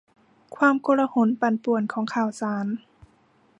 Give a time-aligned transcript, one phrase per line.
[0.55, 2.65] ความโกลาหลปั่นป่วนของข่าวสาร